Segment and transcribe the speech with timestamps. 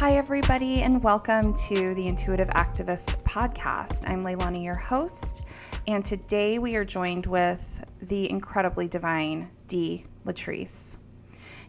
[0.00, 4.08] Hi, everybody, and welcome to the Intuitive Activist podcast.
[4.08, 5.42] I'm Leilani, your host,
[5.86, 10.96] and today we are joined with the incredibly divine Dee Letrice.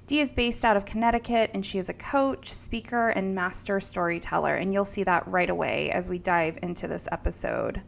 [0.08, 4.56] Dee is based out of Connecticut, and she is a coach, speaker, and master storyteller,
[4.56, 7.82] and you'll see that right away as we dive into this episode.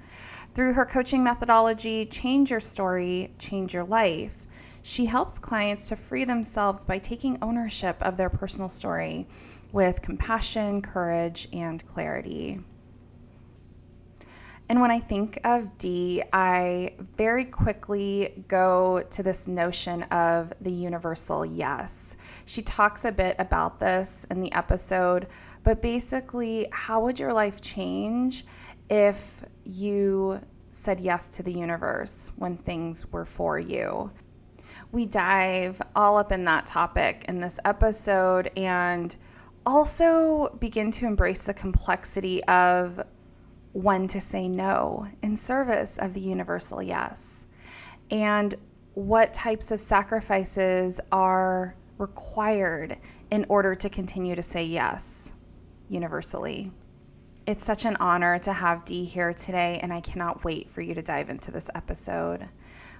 [0.55, 4.35] Through her coaching methodology, Change Your Story, Change Your Life,
[4.81, 9.25] she helps clients to free themselves by taking ownership of their personal story
[9.73, 12.61] with compassion, courage, and clarity.
[14.69, 20.71] And when I think of Dee, I very quickly go to this notion of the
[20.71, 22.15] universal yes.
[22.45, 25.27] She talks a bit about this in the episode,
[25.63, 28.45] but basically, how would your life change
[28.89, 30.39] if you
[30.71, 34.11] said yes to the universe when things were for you?
[34.91, 39.15] We dive all up in that topic in this episode and
[39.65, 43.01] also begin to embrace the complexity of
[43.71, 47.47] when to say no in service of the universal yes
[48.11, 48.55] and
[48.93, 52.97] what types of sacrifices are required
[53.31, 55.33] in order to continue to say yes
[55.89, 56.71] universally.
[57.47, 60.93] It's such an honor to have Dee here today, and I cannot wait for you
[60.93, 62.47] to dive into this episode.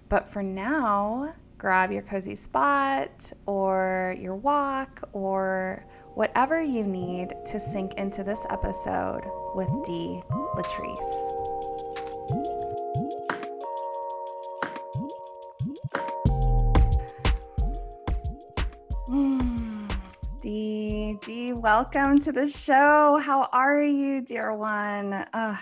[0.10, 7.60] But for now, grab your cozy spot or your walk or whatever you need to
[7.60, 9.24] sink into this episode
[9.56, 10.22] with Dee
[10.56, 11.00] Letrice.
[20.42, 23.18] Dee, Dee, welcome to the show.
[23.18, 25.26] How are you, dear one?
[25.34, 25.58] Ugh.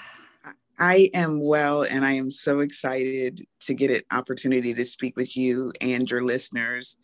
[0.78, 5.38] I am well, and I am so excited to get an opportunity to speak with
[5.38, 6.98] you and your listeners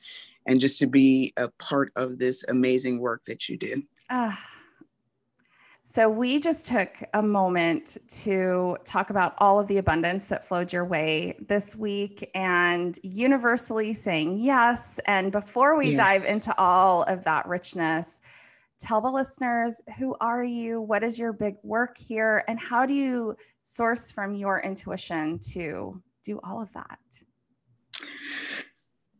[0.47, 3.83] and just to be a part of this amazing work that you do.
[4.09, 4.33] Uh,
[5.89, 10.71] so, we just took a moment to talk about all of the abundance that flowed
[10.71, 14.99] your way this week and universally saying yes.
[15.05, 15.97] And before we yes.
[15.97, 18.21] dive into all of that richness,
[18.79, 20.81] tell the listeners who are you?
[20.81, 22.43] What is your big work here?
[22.47, 26.99] And how do you source from your intuition to do all of that?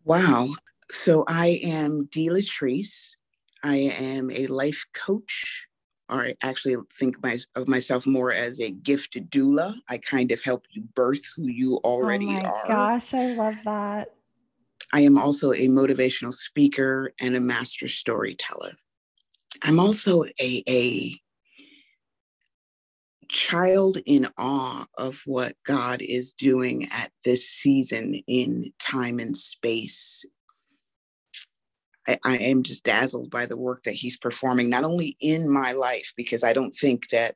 [0.04, 0.50] Wow.
[0.90, 3.16] So I am Dee Letrice.
[3.64, 5.68] I am a life coach,
[6.10, 9.76] or I actually think my, of myself more as a gifted doula.
[9.90, 12.68] I kind of help you birth who you oh already oh my are.
[12.68, 14.14] Gosh, I love that.
[14.94, 18.74] I am also a motivational speaker and a master storyteller.
[19.64, 21.14] I'm also a, a
[23.28, 30.24] child in awe of what God is doing at this season in time and space
[32.08, 35.74] I, I am just dazzled by the work that he's performing, not only in my
[35.74, 37.36] life, because I don't think that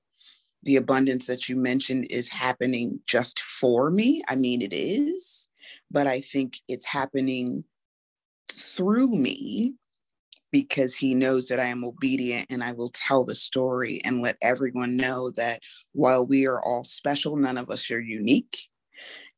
[0.64, 4.24] the abundance that you mentioned is happening just for me.
[4.28, 5.50] I mean, it is,
[5.90, 7.64] but I think it's happening
[8.52, 9.76] through me
[10.52, 14.38] because he knows that I am obedient and I will tell the story and let
[14.42, 15.62] everyone know that
[15.94, 18.70] while we are all special, none of us are unique.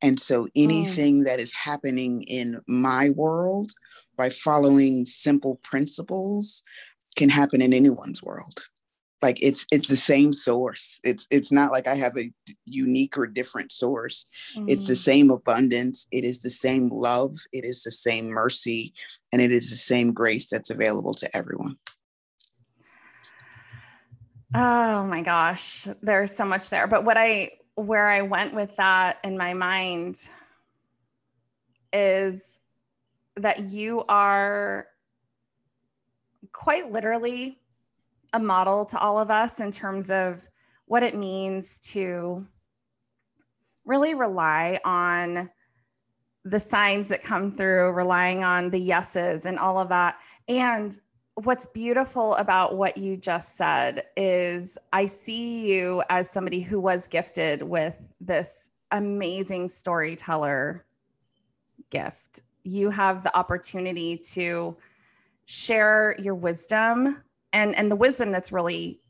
[0.02, 0.50] And so mm.
[0.56, 1.26] anything mm.
[1.26, 3.72] that is happening in my world
[4.18, 6.64] by following simple principles
[7.16, 8.70] can happen in anyone's world.
[9.22, 11.00] Like it's it's the same source.
[11.04, 12.30] It's it's not like i have a
[12.66, 14.26] unique or different source.
[14.54, 14.68] Mm-hmm.
[14.68, 14.98] it's the mm.
[14.98, 16.06] same abundance.
[16.12, 17.38] It is the same love.
[17.54, 18.94] It is the same mercy.
[19.32, 21.78] And it is the same grace that's available to everyone.
[24.54, 25.88] Oh my gosh.
[26.02, 26.88] There's so much there.
[26.88, 30.18] But what i where i went with that in my mind
[31.94, 32.60] is
[33.38, 34.88] that you are
[36.52, 37.60] quite literally
[38.34, 40.48] a model to all of us in terms of
[40.86, 42.46] what it means to
[43.86, 45.50] really rely on
[46.46, 50.20] the signs that come through, relying on the yeses and all of that.
[50.48, 51.00] And
[51.36, 57.08] what's beautiful about what you just said is I see you as somebody who was
[57.08, 60.86] gifted with this amazing storyteller
[61.90, 64.76] gift you have the opportunity to
[65.46, 67.22] share your wisdom
[67.52, 69.02] and and the wisdom that's really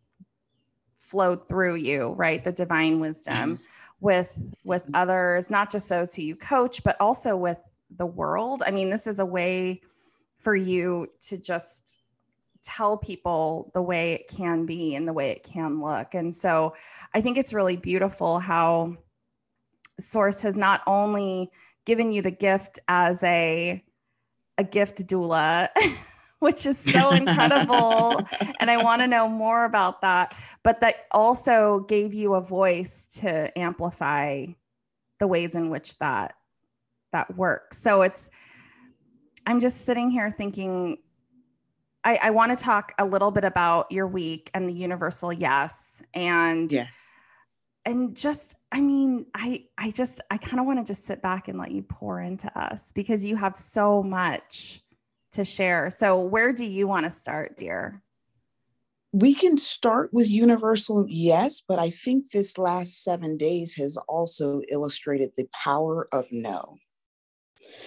[0.99, 2.43] flowed through you right?
[2.43, 3.63] The divine wisdom mm-hmm.
[3.99, 7.59] with with others not just those who you coach but also with
[7.97, 8.63] the world.
[8.65, 9.81] I mean this is a way
[10.39, 11.99] for you to just
[12.63, 16.15] tell people the way it can be and the way it can look.
[16.15, 16.75] And so
[17.13, 18.97] i think it's really beautiful how
[19.99, 21.51] source has not only
[21.85, 23.83] given you the gift as a
[24.57, 25.69] a gift doula
[26.43, 28.21] which is so incredible.
[28.59, 30.35] and I want to know more about that.
[30.61, 34.47] But that also gave you a voice to amplify
[35.19, 36.35] the ways in which that
[37.13, 37.81] that works.
[37.81, 38.29] So it's
[39.45, 40.97] I'm just sitting here thinking
[42.03, 46.03] I, I want to talk a little bit about your week and the universal yes.
[46.13, 47.21] And yes.
[47.85, 51.47] And just I mean, I I just I kind of want to just sit back
[51.47, 54.83] and let you pour into us because you have so much
[55.33, 55.91] to share.
[55.91, 58.01] So where do you want to start, dear?
[59.11, 64.61] We can start with universal, yes, but I think this last seven days has also
[64.71, 66.77] illustrated the power of no.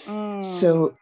[0.06, 0.44] Mm.
[0.44, 0.96] So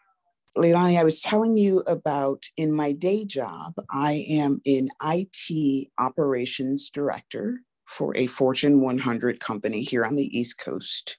[0.56, 6.90] Leilani, I was telling you about in my day job, I am an IT operations
[6.90, 11.18] director for a Fortune 100 company here on the East Coast.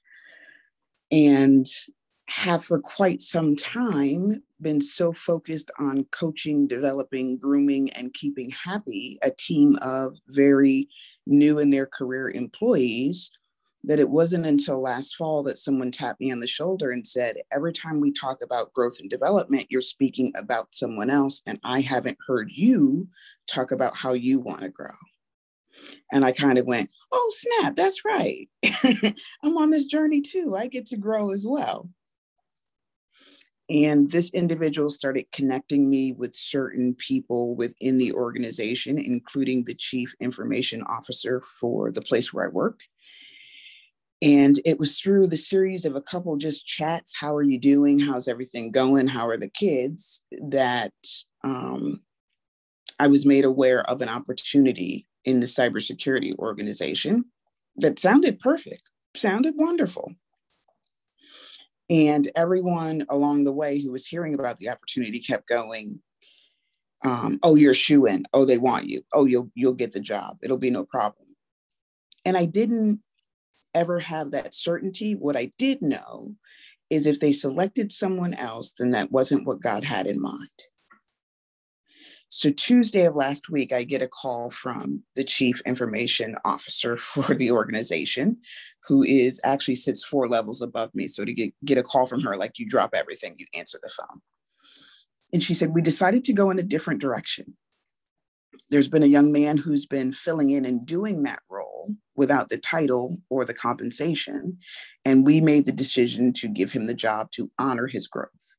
[1.10, 1.66] And
[2.28, 9.18] have for quite some time been so focused on coaching, developing, grooming, and keeping happy
[9.22, 10.88] a team of very
[11.26, 13.30] new in their career employees
[13.84, 17.36] that it wasn't until last fall that someone tapped me on the shoulder and said,
[17.52, 21.40] Every time we talk about growth and development, you're speaking about someone else.
[21.46, 23.06] And I haven't heard you
[23.46, 24.90] talk about how you want to grow.
[26.12, 28.48] And I kind of went, Oh, snap, that's right.
[29.42, 30.54] I'm on this journey too.
[30.56, 31.88] I get to grow as well.
[33.68, 40.14] And this individual started connecting me with certain people within the organization, including the chief
[40.20, 42.80] information officer for the place where I work
[44.22, 47.98] and it was through the series of a couple just chats how are you doing
[47.98, 50.92] how's everything going how are the kids that
[51.44, 52.00] um,
[52.98, 57.26] i was made aware of an opportunity in the cybersecurity organization
[57.76, 58.82] that sounded perfect
[59.14, 60.14] sounded wonderful.
[61.90, 66.00] And everyone along the way who was hearing about the opportunity kept going
[67.04, 69.02] um, oh you're a shoe in oh they want you.
[69.12, 70.38] Oh you'll you'll get the job.
[70.42, 71.26] It'll be no problem.
[72.24, 73.00] And i didn't
[73.74, 75.14] ever have that certainty.
[75.14, 76.34] What I did know
[76.88, 80.48] is if they selected someone else, then that wasn't what God had in mind.
[82.28, 87.34] So, Tuesday of last week, I get a call from the chief information officer for
[87.34, 88.38] the organization,
[88.88, 91.08] who is actually sits four levels above me.
[91.08, 93.90] So, to get, get a call from her, like you drop everything, you answer the
[93.90, 94.20] phone.
[95.32, 97.56] And she said, We decided to go in a different direction.
[98.70, 102.58] There's been a young man who's been filling in and doing that role without the
[102.58, 104.58] title or the compensation.
[105.04, 108.56] And we made the decision to give him the job to honor his growth.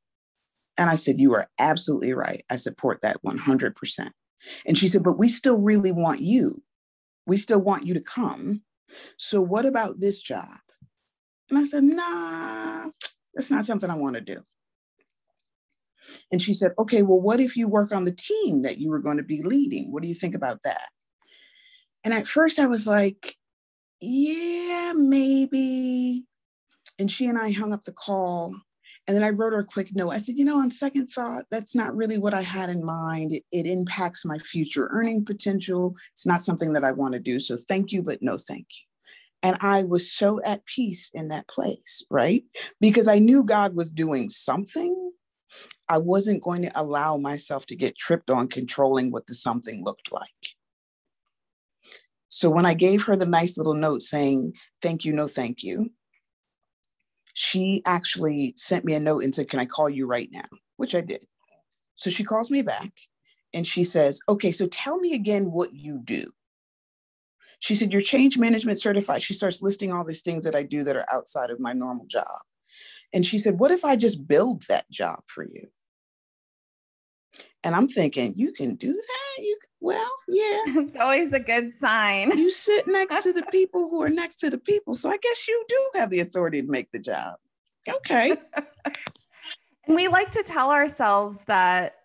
[0.77, 2.43] And I said, You are absolutely right.
[2.49, 4.09] I support that 100%.
[4.65, 6.63] And she said, But we still really want you.
[7.25, 8.61] We still want you to come.
[9.17, 10.59] So, what about this job?
[11.49, 12.89] And I said, Nah,
[13.33, 14.41] that's not something I want to do.
[16.31, 18.99] And she said, Okay, well, what if you work on the team that you were
[18.99, 19.91] going to be leading?
[19.91, 20.89] What do you think about that?
[22.03, 23.35] And at first I was like,
[23.99, 26.25] Yeah, maybe.
[26.99, 28.55] And she and I hung up the call.
[29.07, 30.09] And then I wrote her a quick note.
[30.09, 33.31] I said, You know, on second thought, that's not really what I had in mind.
[33.31, 35.95] It, it impacts my future earning potential.
[36.13, 37.39] It's not something that I want to do.
[37.39, 38.83] So thank you, but no thank you.
[39.43, 42.43] And I was so at peace in that place, right?
[42.81, 45.11] Because I knew God was doing something
[45.89, 50.11] I wasn't going to allow myself to get tripped on controlling what the something looked
[50.11, 50.29] like.
[52.29, 55.91] So when I gave her the nice little note saying, thank you, no thank you,
[57.37, 60.45] she actually sent me a note and said, Can I call you right now?
[60.77, 61.23] Which I did.
[61.95, 62.91] So she calls me back
[63.53, 66.31] and she says, Okay, so tell me again what you do.
[67.59, 69.21] She said, You're change management certified.
[69.21, 72.07] She starts listing all these things that I do that are outside of my normal
[72.07, 72.39] job.
[73.13, 75.67] And she said, What if I just build that job for you?
[77.63, 79.43] And I'm thinking, You can do that?
[79.43, 80.63] You well, yeah.
[80.67, 82.37] It's always a good sign.
[82.37, 84.95] You sit next to the people who are next to the people.
[84.95, 87.35] So I guess you do have the authority to make the job.
[87.87, 88.35] Okay.
[89.85, 91.95] and we like to tell ourselves that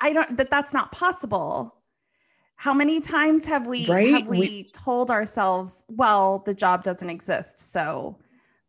[0.00, 1.74] I don't that that's not possible.
[2.56, 4.10] How many times have we right?
[4.10, 8.16] have we, we told ourselves, well, the job doesn't exist, so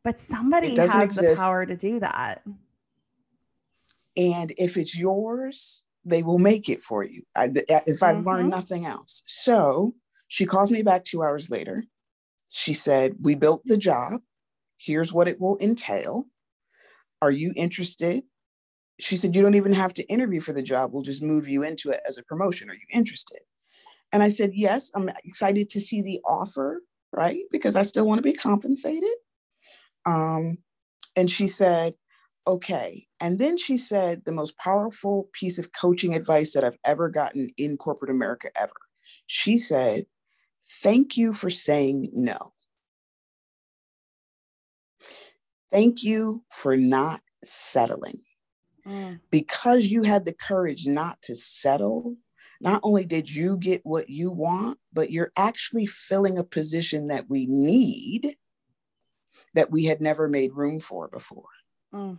[0.03, 1.27] but somebody has exist.
[1.27, 2.43] the power to do that.
[4.15, 7.23] And if it's yours, they will make it for you.
[7.35, 8.27] I, if I've mm-hmm.
[8.27, 9.23] learned nothing else.
[9.27, 9.93] So
[10.27, 11.83] she calls me back two hours later.
[12.51, 14.21] She said, We built the job.
[14.77, 16.25] Here's what it will entail.
[17.21, 18.23] Are you interested?
[18.99, 20.91] She said, You don't even have to interview for the job.
[20.93, 22.69] We'll just move you into it as a promotion.
[22.69, 23.39] Are you interested?
[24.11, 27.41] And I said, Yes, I'm excited to see the offer, right?
[27.51, 29.09] Because I still want to be compensated.
[30.05, 30.57] Um,
[31.15, 31.93] and she said,
[32.49, 33.07] okay.
[33.19, 37.49] And then she said the most powerful piece of coaching advice that I've ever gotten
[37.57, 38.73] in corporate America ever.
[39.25, 40.05] She said,
[40.81, 42.53] Thank you for saying no.
[45.71, 48.21] Thank you for not settling.
[48.85, 49.19] Mm.
[49.31, 52.17] Because you had the courage not to settle,
[52.59, 57.29] not only did you get what you want, but you're actually filling a position that
[57.29, 58.35] we need
[59.53, 61.45] that we had never made room for before.
[61.93, 62.17] Mm.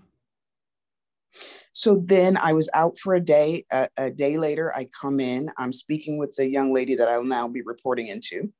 [1.80, 3.64] So then I was out for a day.
[3.72, 5.48] A, a, day later, I come in.
[5.56, 8.52] I'm speaking with the young lady that I'll now be reporting into.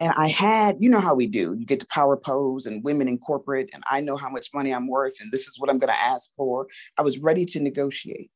[0.00, 3.08] And I had, you know how we do, you get the power pose and women
[3.08, 5.78] in corporate, and I know how much money I'm worth, and this is what I'm
[5.78, 6.66] going to ask for.
[6.96, 8.30] I was ready to negotiate.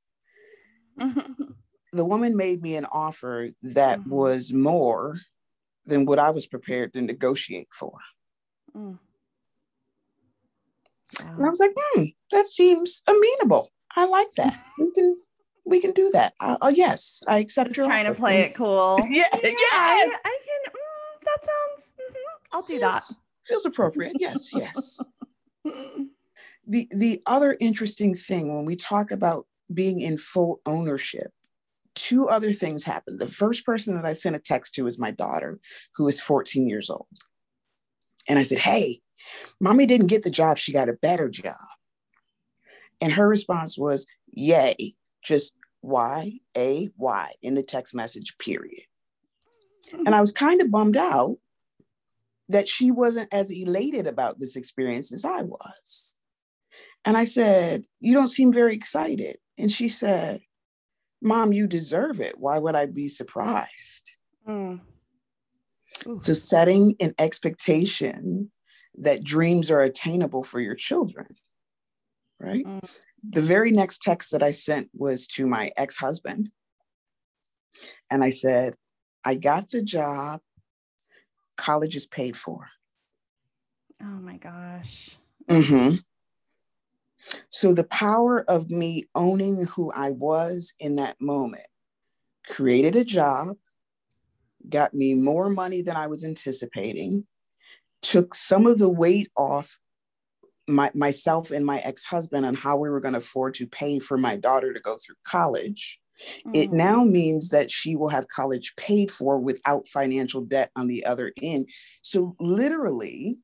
[0.99, 4.11] the woman made me an offer that mm-hmm.
[4.11, 5.19] was more
[5.87, 7.97] than what I was prepared to negotiate for.
[8.77, 8.99] Mm.
[11.19, 11.35] Wow.
[11.37, 13.71] And I was like, hmm, that seems amenable.
[13.97, 14.65] I like that.
[14.79, 15.17] we can
[15.67, 16.35] we can do that.
[16.41, 18.15] Oh uh yes, I accept Just your trying offer.
[18.15, 18.99] to play it cool.
[19.11, 19.73] yeah, yeah, yes.
[19.73, 20.73] I, I can.
[20.73, 21.95] Mm, that sounds.
[22.01, 23.03] Mm-hmm, I'll do feels, that.
[23.45, 24.17] Feels appropriate.
[24.19, 25.01] Yes, yes.
[26.67, 31.33] the the other interesting thing when we talk about being in full ownership
[31.95, 33.19] two other things happened.
[33.19, 35.61] The first person that I sent a text to is my daughter,
[35.97, 37.07] who is 14 years old.
[38.29, 39.01] And I said, Hey,
[39.61, 41.55] mommy didn't get the job, she got a better job.
[43.01, 48.85] And her response was, Yay, just Y A Y in the text message, period.
[49.93, 51.39] And I was kind of bummed out
[52.49, 56.17] that she wasn't as elated about this experience as I was.
[57.05, 59.39] And I said, You don't seem very excited.
[59.59, 60.41] And she said,
[61.23, 62.39] Mom, you deserve it.
[62.39, 64.17] Why would I be surprised?
[64.49, 64.81] Mm.
[66.21, 68.51] So, setting an expectation
[69.01, 71.27] that dreams are attainable for your children,
[72.39, 72.65] right?
[72.65, 73.03] Mm.
[73.29, 76.51] The very next text that I sent was to my ex husband.
[78.11, 78.75] And I said,
[79.25, 80.41] I got the job,
[81.57, 82.69] college is paid for.
[84.03, 85.17] Oh my gosh.
[85.49, 85.97] Mm-hmm.
[87.49, 91.67] So the power of me owning who I was in that moment
[92.49, 93.57] created a job,
[94.69, 97.27] got me more money than I was anticipating,
[98.03, 99.79] took some of the weight off
[100.69, 104.17] my, myself and my ex-husband on how we were going to afford to pay for
[104.17, 106.01] my daughter to go through college.
[106.47, 106.55] Mm.
[106.55, 111.05] It now means that she will have college paid for without financial debt on the
[111.05, 111.69] other end.
[112.03, 113.39] So literally,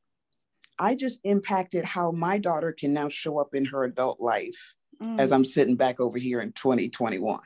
[0.78, 5.18] I just impacted how my daughter can now show up in her adult life mm.
[5.18, 7.40] as I'm sitting back over here in 2021.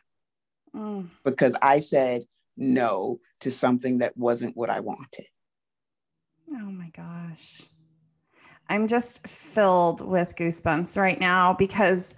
[0.74, 1.06] Mm.
[1.24, 2.22] Because I said
[2.56, 5.26] no to something that wasn't what I wanted.
[6.52, 7.62] Oh my gosh.
[8.68, 12.14] I'm just filled with goosebumps right now because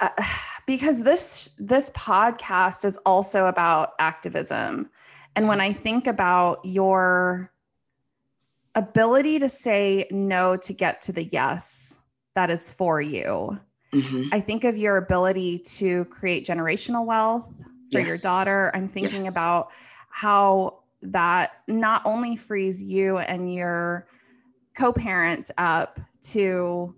[0.00, 0.08] uh,
[0.66, 4.90] because this this podcast is also about activism.
[5.36, 7.50] And when I think about your
[8.74, 11.98] ability to say no to get to the yes
[12.34, 13.58] that is for you.
[13.92, 14.28] Mm-hmm.
[14.32, 17.48] I think of your ability to create generational wealth
[17.92, 18.08] for yes.
[18.08, 18.72] your daughter.
[18.74, 19.30] I'm thinking yes.
[19.30, 19.70] about
[20.10, 24.06] how that not only frees you and your
[24.74, 26.94] co-parent up to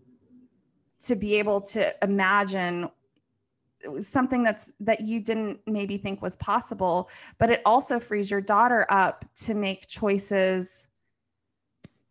[1.00, 2.88] to be able to imagine
[4.02, 8.86] something that's that you didn't maybe think was possible but it also frees your daughter
[8.88, 10.86] up to make choices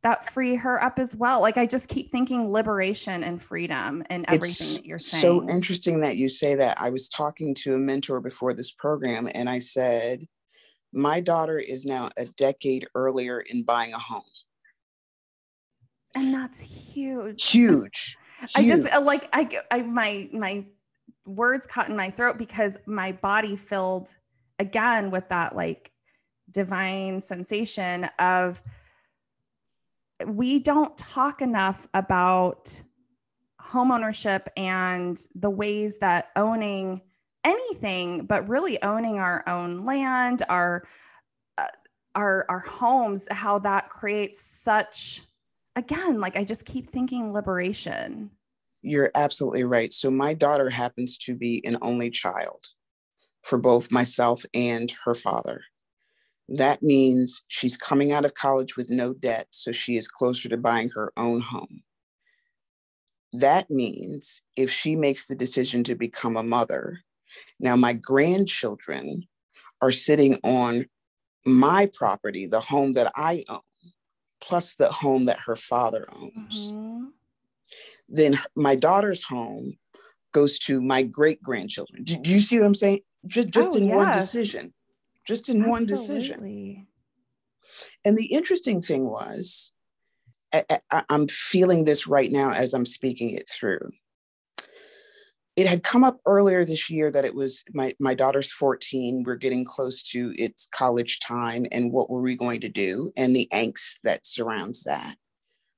[0.06, 1.42] that free her up as well.
[1.42, 5.22] Like I just keep thinking liberation and freedom and everything it's that you're saying.
[5.22, 6.80] So interesting that you say that.
[6.80, 10.28] I was talking to a mentor before this program and I said,
[10.96, 14.24] my daughter is now a decade earlier in buying a home.
[16.16, 17.50] And that's huge.
[17.50, 18.18] Huge.
[18.56, 20.66] I just uh, like I, I my my
[21.26, 24.14] words caught in my throat because my body filled
[24.60, 25.92] again with that like
[26.50, 28.62] divine sensation of
[30.26, 32.82] we don't talk enough about
[33.62, 37.02] homeownership and the ways that owning
[37.46, 40.84] anything but really owning our own land our
[41.58, 41.68] uh,
[42.16, 45.22] our our homes how that creates such
[45.76, 48.32] again like i just keep thinking liberation.
[48.82, 49.92] You're absolutely right.
[49.92, 52.68] So my daughter happens to be an only child
[53.42, 55.62] for both myself and her father.
[56.48, 60.58] That means she's coming out of college with no debt, so she is closer to
[60.58, 61.82] buying her own home.
[63.34, 67.00] That means if she makes the decision to become a mother,
[67.60, 69.28] now my grandchildren
[69.82, 70.86] are sitting on
[71.46, 73.60] my property, the home that I own,
[74.42, 76.72] plus the home that her father owns.
[76.72, 77.06] Mm-hmm.
[78.10, 79.74] then my daughter's home
[80.32, 82.04] goes to my great grandchildren.
[82.04, 83.00] Do, do, you see what I'm saying?
[83.26, 83.96] Just, just oh, in yes.
[83.96, 84.74] one decision,
[85.26, 85.72] just in Absolutely.
[85.72, 86.88] one decision.
[88.04, 89.72] And the interesting thing was,
[90.54, 93.92] I, I, I'm feeling this right now as I'm speaking it through
[95.56, 99.36] it had come up earlier this year that it was my, my daughter's 14 we're
[99.36, 103.48] getting close to its college time and what were we going to do and the
[103.54, 105.16] angst that surrounds that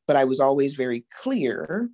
[0.08, 1.90] but i was always very clear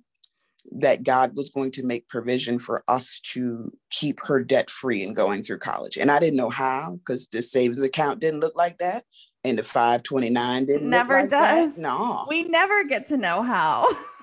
[0.72, 5.14] that God was going to make provision for us to keep her debt free and
[5.14, 5.96] going through college.
[5.96, 9.04] And I didn't know how because the savings account didn't look like that.
[9.44, 11.76] And the 529 didn't never like does.
[11.76, 11.82] That.
[11.82, 12.24] No.
[12.28, 13.88] We never get to know how.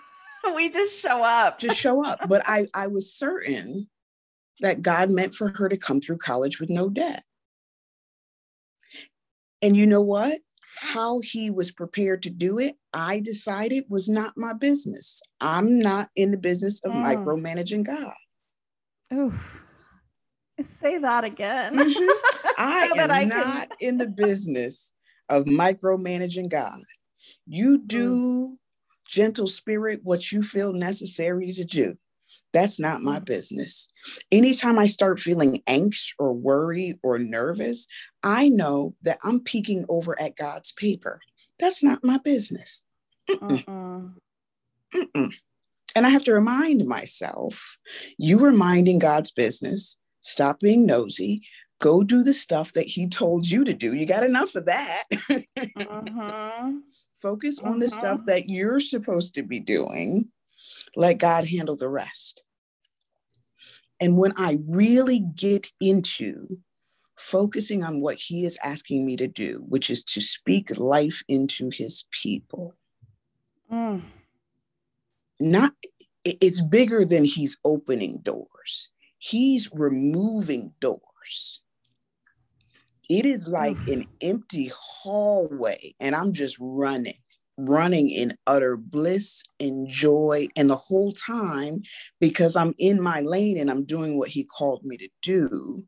[0.55, 1.59] we just show up.
[1.59, 2.19] Just show up.
[2.29, 3.89] But I, I was certain
[4.59, 7.23] that God meant for her to come through college with no debt.
[9.61, 10.39] And you know what?
[10.75, 15.21] how he was prepared to do it, I decided was not my business.
[15.39, 17.03] I'm not in the business of mm.
[17.03, 18.13] micromanaging God.
[19.13, 19.63] Oof.
[20.61, 21.75] Say that again.
[21.75, 22.51] Mm-hmm.
[22.57, 24.93] I am I not in the business
[25.29, 26.81] of micromanaging God.
[27.45, 27.87] You mm.
[27.87, 28.55] do, mm.
[29.11, 31.93] Gentle spirit, what you feel necessary to do.
[32.53, 33.25] That's not my mm.
[33.25, 33.89] business.
[34.31, 37.87] Anytime I start feeling anxious or worry or nervous,
[38.23, 41.19] I know that I'm peeking over at God's paper.
[41.59, 42.83] That's not my business.
[43.29, 44.13] Mm-mm.
[44.93, 45.33] Mm-mm.
[45.95, 47.77] And I have to remind myself
[48.17, 49.97] you were minding God's business.
[50.21, 51.41] Stop being nosy.
[51.79, 53.93] Go do the stuff that He told you to do.
[53.93, 55.03] You got enough of that.
[55.11, 56.77] mm-hmm.
[57.21, 57.79] Focus on mm-hmm.
[57.79, 58.25] the stuff mm-hmm.
[58.25, 60.29] that you're supposed to be doing
[60.95, 62.41] let God handle the rest.
[63.99, 66.57] And when I really get into
[67.15, 71.69] focusing on what He is asking me to do, which is to speak life into
[71.71, 72.73] His people,
[73.71, 74.01] mm.
[75.39, 75.73] not
[76.23, 78.89] it's bigger than He's opening doors.
[79.17, 81.61] He's removing doors.
[83.11, 87.17] It is like an empty hallway, and I'm just running
[87.57, 90.47] running in utter bliss and joy.
[90.55, 91.81] And the whole time,
[92.21, 95.83] because I'm in my lane and I'm doing what he called me to do,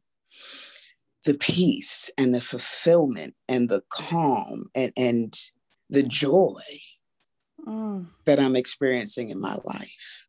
[1.26, 5.34] the peace and the fulfillment and the calm and, and
[5.90, 6.62] the joy
[7.66, 8.06] mm.
[8.26, 10.28] that I'm experiencing in my life.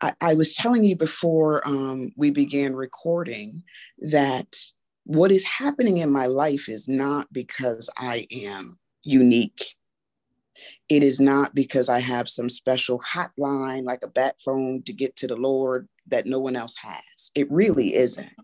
[0.00, 3.62] I, I was telling you before um, we began recording
[3.98, 4.56] that
[5.08, 9.74] what is happening in my life is not because I am unique.
[10.90, 15.16] It is not because I have some special hotline like a bat phone to get
[15.16, 17.30] to the Lord that no one else has.
[17.34, 18.34] It really isn't.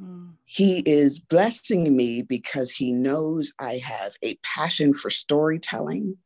[0.00, 0.36] Mm.
[0.46, 6.16] He is blessing me because he knows I have a passion for storytelling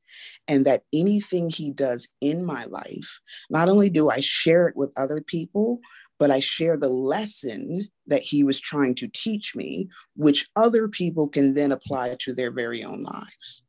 [0.46, 3.18] and that anything he does in my life,
[3.50, 5.80] not only do I share it with other people,
[6.22, 11.28] but I share the lesson that he was trying to teach me, which other people
[11.28, 13.64] can then apply to their very own lives.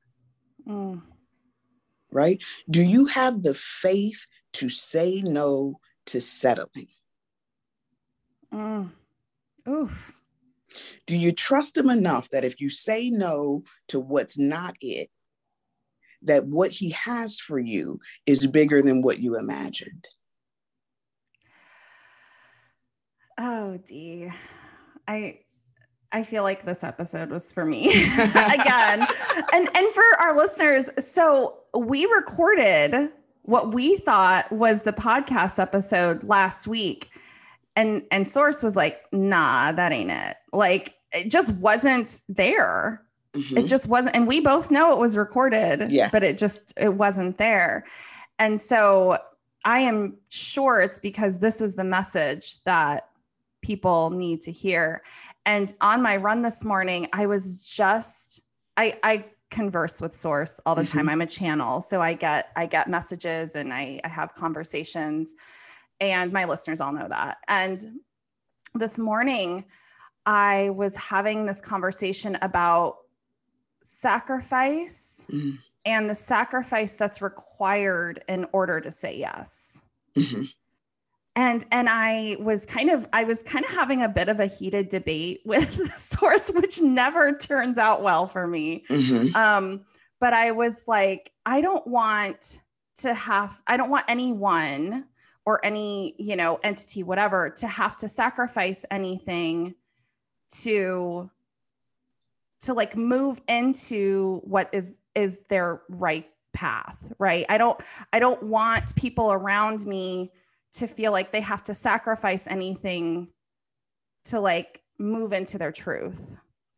[0.68, 1.02] Mm.
[2.12, 2.44] Right?
[2.70, 6.90] Do you have the faith to say no to settling?
[8.54, 8.92] Mm.
[9.68, 10.14] Oof.
[11.08, 15.08] Do you trust him enough that if you say no to what's not it,
[16.22, 20.08] that what he has for you is bigger than what you imagined?
[23.38, 24.30] Oh, Dee.
[25.08, 25.40] I
[26.12, 29.06] I feel like this episode was for me again.
[29.54, 33.10] and and for our listeners, so we recorded
[33.42, 37.10] what we thought was the podcast episode last week.
[37.76, 40.38] And and Source was like, nah, that ain't it.
[40.52, 43.02] Like it just wasn't there.
[43.34, 43.58] Mm-hmm.
[43.58, 46.12] It just wasn't, and we both know it was recorded, yes.
[46.12, 47.86] but it just it wasn't there.
[48.38, 49.18] And so
[49.66, 53.10] I am sure it's because this is the message that
[53.64, 55.02] people need to hear.
[55.46, 58.42] And on my run this morning, I was just
[58.78, 60.98] I I converse with source all the mm-hmm.
[60.98, 61.10] time.
[61.10, 61.82] I'm a channel.
[61.82, 65.34] So I get I get messages and I, I have conversations
[66.00, 67.38] and my listeners all know that.
[67.48, 68.00] And
[68.76, 69.66] this morning
[70.26, 72.98] I was having this conversation about
[73.84, 75.56] sacrifice mm-hmm.
[75.86, 79.82] and the sacrifice that's required in order to say yes.
[80.16, 80.44] Mm-hmm
[81.36, 84.46] and and i was kind of i was kind of having a bit of a
[84.46, 89.36] heated debate with the source which never turns out well for me mm-hmm.
[89.36, 89.82] um
[90.20, 92.60] but i was like i don't want
[92.96, 95.06] to have i don't want anyone
[95.46, 99.74] or any you know entity whatever to have to sacrifice anything
[100.50, 101.30] to
[102.62, 107.46] to like move into what is is their right path, right?
[107.50, 107.80] I don't
[108.14, 110.32] I don't want people around me
[110.74, 113.28] to feel like they have to sacrifice anything
[114.26, 116.20] to like move into their truth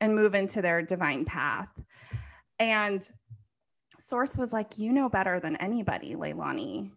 [0.02, 1.70] and move into their divine path.
[2.60, 3.08] And
[4.00, 6.92] Source was like, You know better than anybody, Leilani,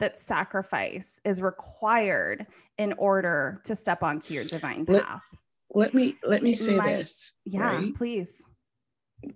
[0.00, 2.46] that sacrifice is required
[2.78, 5.22] in order to step onto your divine path.
[5.70, 7.34] Let, let me let me say My, this.
[7.44, 7.94] Yeah, right?
[7.94, 8.42] please.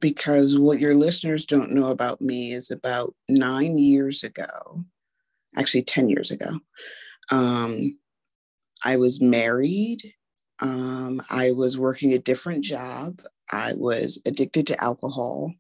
[0.01, 4.85] Because what your listeners don't know about me is about nine years ago,
[5.57, 6.61] actually 10 years ago,
[7.31, 7.99] um,
[8.85, 10.15] I was married
[10.61, 13.23] um, I was working a different job.
[13.53, 15.55] I was addicted to alcohol.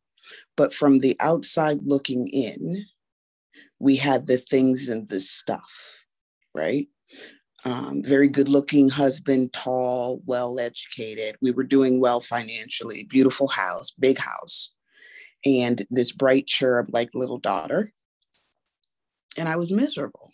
[0.56, 2.84] But from the outside looking in,
[3.78, 6.04] we had the things and the stuff,
[6.54, 6.88] right?
[7.64, 11.36] Um, very good looking husband, tall, well educated.
[11.40, 14.72] We were doing well financially, beautiful house, big house,
[15.44, 17.92] and this bright cherub like little daughter.
[19.36, 20.32] And I was miserable.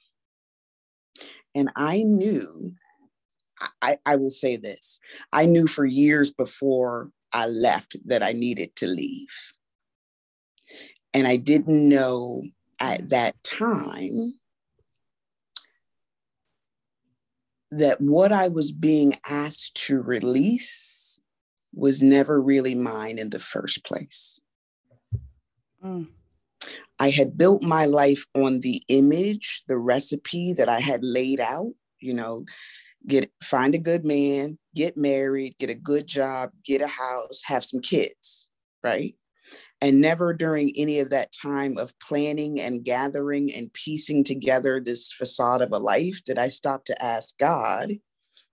[1.54, 2.74] And I knew
[3.80, 4.98] I, I will say this
[5.32, 9.52] I knew for years before I left that I needed to leave.
[11.12, 12.42] And I didn't know
[12.80, 14.34] at that time
[17.70, 21.20] that what I was being asked to release
[21.72, 24.40] was never really mine in the first place.
[25.84, 26.08] Mm.
[27.04, 31.72] I had built my life on the image, the recipe that I had laid out,
[32.00, 32.46] you know,
[33.06, 37.62] get find a good man, get married, get a good job, get a house, have
[37.62, 38.48] some kids,
[38.82, 39.16] right?
[39.82, 45.12] And never during any of that time of planning and gathering and piecing together this
[45.12, 47.96] facade of a life did I stop to ask God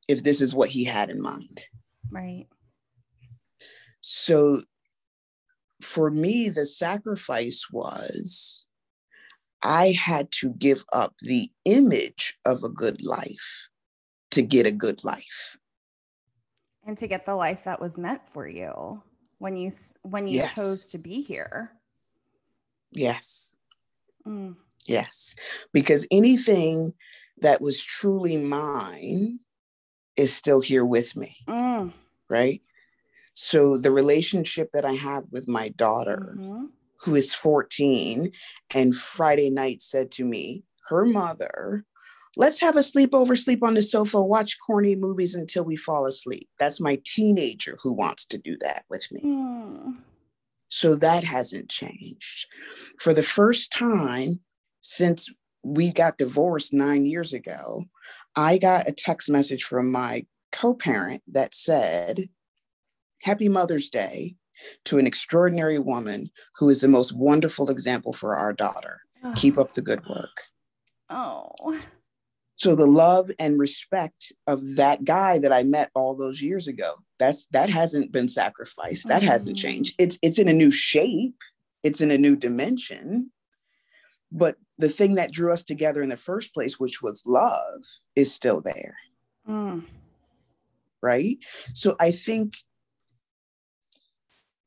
[0.09, 1.67] if this is what he had in mind.
[2.11, 2.47] Right.
[4.01, 4.63] So
[5.83, 8.65] for me, the sacrifice was
[9.63, 13.69] I had to give up the image of a good life
[14.31, 15.57] to get a good life
[16.85, 19.01] and to get the life that was meant for you
[19.37, 20.55] when you when you yes.
[20.55, 21.71] chose to be here
[22.91, 23.57] yes
[24.25, 24.55] mm.
[24.87, 25.35] yes
[25.73, 26.93] because anything
[27.41, 29.39] that was truly mine
[30.15, 31.91] is still here with me mm.
[32.29, 32.61] right
[33.33, 36.65] so the relationship that i have with my daughter mm-hmm.
[37.01, 38.31] who is 14
[38.73, 41.85] and friday night said to me her mother
[42.37, 46.47] let's have a sleepover, sleep on the sofa, watch corny movies until we fall asleep.
[46.59, 49.21] That's my teenager who wants to do that with me.
[49.23, 49.97] Mm.
[50.69, 52.47] So that hasn't changed.
[52.97, 54.39] For the first time
[54.81, 55.29] since
[55.63, 57.85] we got divorced nine years ago,
[58.35, 62.29] I got a text message from my co parent that said,
[63.23, 64.35] Happy Mother's Day
[64.85, 69.01] to an extraordinary woman who is the most wonderful example for our daughter.
[69.23, 69.33] Oh.
[69.35, 70.41] Keep up the good work.
[71.09, 71.79] Oh.
[72.55, 76.95] So the love and respect of that guy that I met all those years ago,
[77.17, 79.07] that's that hasn't been sacrificed.
[79.07, 79.31] That mm-hmm.
[79.31, 79.95] hasn't changed.
[79.97, 81.39] It's it's in a new shape.
[81.83, 83.31] It's in a new dimension.
[84.31, 87.81] But the thing that drew us together in the first place, which was love,
[88.15, 88.95] is still there.
[89.47, 89.85] Mm.
[91.01, 91.37] Right?
[91.73, 92.53] So I think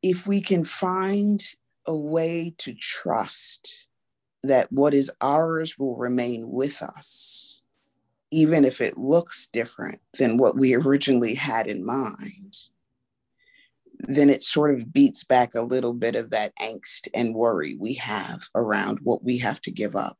[0.05, 1.43] if we can find
[1.87, 3.89] a way to trust
[4.43, 7.63] that what is ours will remain with us
[8.31, 12.57] even if it looks different than what we originally had in mind,
[14.01, 17.95] then it sort of beats back a little bit of that angst and worry we
[17.95, 20.19] have around what we have to give up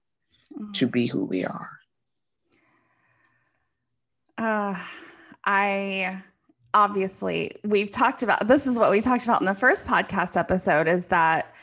[0.57, 0.71] mm-hmm.
[0.71, 1.71] to be who we are.
[4.39, 4.81] Uh,
[5.45, 6.23] I
[6.75, 10.89] obviously, we've talked about this is what we talked about in the first podcast episode
[10.89, 11.55] is that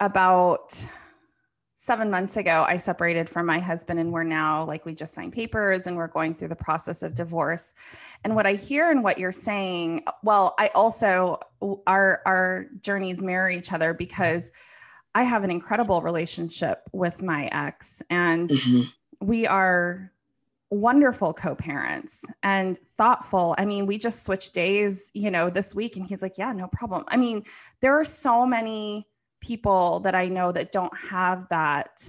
[0.00, 0.84] about
[1.76, 5.32] seven months ago, I separated from my husband, and we're now like we just signed
[5.32, 7.74] papers and we're going through the process of divorce.
[8.22, 11.40] And what I hear and what you're saying, well, I also
[11.86, 14.50] our our journeys mirror each other because
[15.14, 19.26] I have an incredible relationship with my ex, and mm-hmm.
[19.26, 20.10] we are
[20.74, 23.54] wonderful co-parents and thoughtful.
[23.58, 26.68] I mean, we just switched days, you know, this week, and he's like, "Yeah, no
[26.68, 27.44] problem." I mean,
[27.80, 29.06] there are so many
[29.40, 32.08] people that I know that don't have that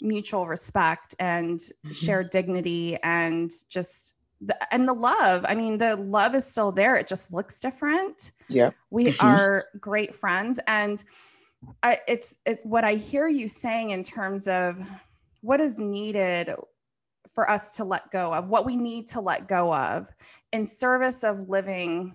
[0.00, 1.92] mutual respect and mm-hmm.
[1.92, 5.44] shared dignity and just the, and the love.
[5.48, 6.96] I mean, the love is still there.
[6.96, 8.32] It just looks different.
[8.48, 8.70] Yeah.
[8.90, 9.26] We mm-hmm.
[9.26, 10.58] are great friends.
[10.66, 11.02] And
[11.82, 14.78] I, it's it, what I hear you saying in terms of
[15.40, 16.54] what is needed
[17.36, 20.08] for us to let go of, what we need to let go of
[20.52, 22.14] in service of living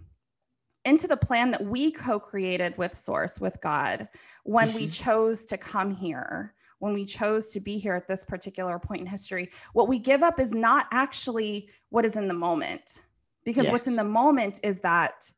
[0.84, 4.08] into the plan that we co-created with source with god
[4.44, 4.78] when mm-hmm.
[4.78, 9.02] we chose to come here when we chose to be here at this particular point
[9.02, 13.02] in history what we give up is not actually what is in the moment
[13.46, 13.72] because yes.
[13.72, 15.32] what's in the moment is that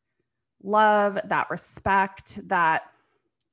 [0.63, 2.83] love that respect that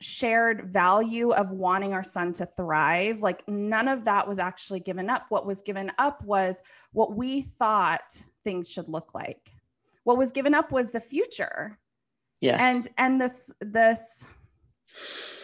[0.00, 5.10] shared value of wanting our son to thrive like none of that was actually given
[5.10, 5.26] up.
[5.28, 9.52] What was given up was what we thought things should look like.
[10.04, 11.78] What was given up was the future.
[12.40, 12.60] Yes.
[12.62, 14.24] And and this this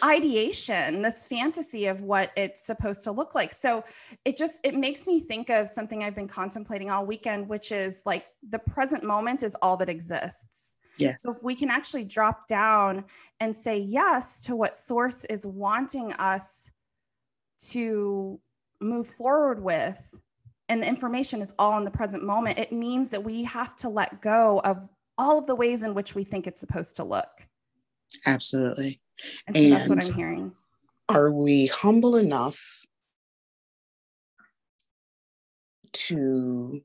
[0.03, 3.53] ideation this fantasy of what it's supposed to look like.
[3.53, 3.83] So
[4.25, 8.01] it just it makes me think of something i've been contemplating all weekend which is
[8.05, 11.21] like the present moment is all that exists Yes.
[11.21, 13.05] So if we can actually drop down
[13.39, 16.69] and say yes to what source is wanting us
[17.69, 18.39] to
[18.81, 19.99] move forward with,
[20.69, 23.89] and the information is all in the present moment, it means that we have to
[23.89, 27.47] let go of all of the ways in which we think it's supposed to look.
[28.25, 28.99] Absolutely.
[29.47, 30.51] And so and that's what I'm hearing.
[31.09, 32.85] Are we humble enough
[35.93, 36.81] to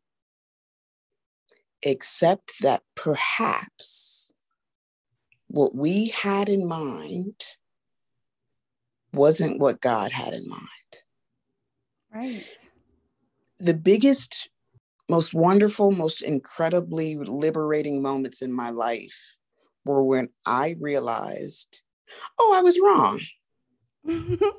[1.85, 4.33] accept that perhaps
[5.49, 7.35] what we had in mind
[9.12, 10.68] wasn't what God had in mind.
[12.14, 12.45] Right.
[13.59, 14.49] The biggest,
[15.09, 19.37] most wonderful, most incredibly liberating moments in my life
[19.85, 21.83] were when I realized,
[22.38, 23.21] oh, I was wrong.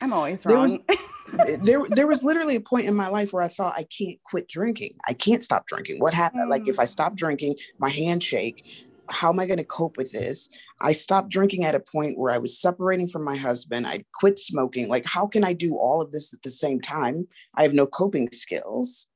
[0.00, 0.54] I'm always wrong.
[0.54, 3.84] There was, there, there was literally a point in my life where I thought I
[3.84, 4.96] can't quit drinking.
[5.06, 6.00] I can't stop drinking.
[6.00, 6.44] What happened?
[6.44, 6.50] Mm.
[6.50, 8.88] Like if I stop drinking, my handshake.
[9.10, 10.48] How am I going to cope with this?
[10.80, 13.86] I stopped drinking at a point where I was separating from my husband.
[13.86, 14.88] I quit smoking.
[14.88, 17.28] Like, how can I do all of this at the same time?
[17.54, 19.06] I have no coping skills.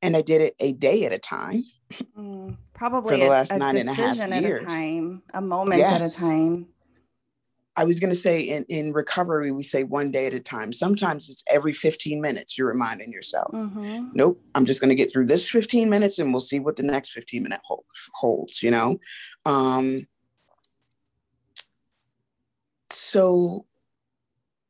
[0.00, 1.64] And I did it a day at a time.
[2.16, 4.60] Mm, probably for the last a, a nine and a half years.
[4.60, 5.92] At a time, a moment yes.
[5.92, 6.66] at a time.
[7.76, 10.72] I was going to say in, in recovery, we say one day at a time.
[10.72, 13.52] Sometimes it's every 15 minutes you're reminding yourself.
[13.52, 14.08] Mm-hmm.
[14.14, 16.82] Nope, I'm just going to get through this 15 minutes and we'll see what the
[16.82, 17.84] next 15 minute hold,
[18.14, 18.96] holds, you know?
[19.44, 20.06] Um,
[22.90, 23.66] so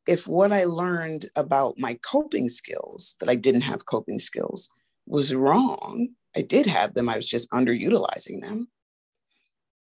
[0.05, 4.69] if what I learned about my coping skills, that I didn't have coping skills,
[5.05, 8.67] was wrong, I did have them, I was just underutilizing them,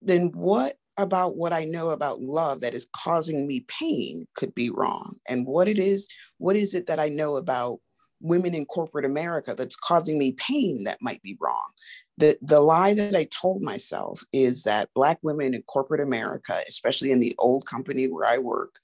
[0.01, 4.69] then what about what I know about love that is causing me pain could be
[4.69, 5.17] wrong.
[5.27, 7.79] And what it is, what is it that I know about
[8.19, 11.71] women in corporate America that's causing me pain that might be wrong?
[12.17, 17.11] The, the lie that I told myself is that Black women in corporate America, especially
[17.11, 18.75] in the old company where I work,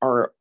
[0.00, 0.32] are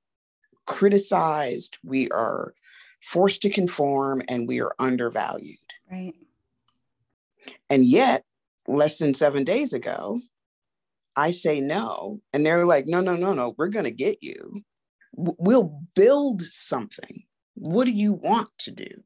[0.66, 2.54] criticized, we are
[3.02, 5.58] forced to conform, and we are undervalued.
[5.92, 6.16] Right.
[7.70, 8.24] And yet,
[8.68, 10.22] less than seven days ago,
[11.16, 12.22] I say no.
[12.34, 14.62] And they're like, no, no, no, no, we're going to get you.
[15.14, 17.24] We'll build something.
[17.56, 19.04] What do you want to do?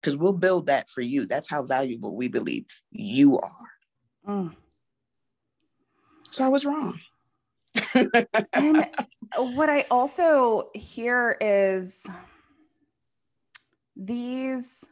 [0.00, 1.26] Because we'll build that for you.
[1.26, 3.68] That's how valuable we believe you are.
[4.26, 4.56] Mm.
[6.30, 6.98] So I was wrong.
[8.54, 8.86] and
[9.36, 12.06] what I also hear is
[13.94, 14.84] these